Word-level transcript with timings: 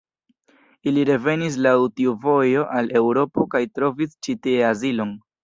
Ili 0.91 1.03
revenis 1.09 1.57
laŭ 1.65 1.73
tiu 1.99 2.15
vojo 2.23 2.65
al 2.79 2.91
Eŭropo 3.01 3.47
kaj 3.53 3.63
trovis 3.77 4.19
ĉi 4.29 4.37
tie 4.49 4.67
azilon. 4.73 5.15